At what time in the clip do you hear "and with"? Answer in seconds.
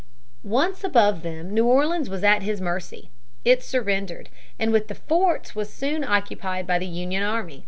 4.57-4.87